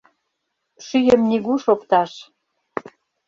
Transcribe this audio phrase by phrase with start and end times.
[0.85, 2.11] Шӱйым нигуш опташ.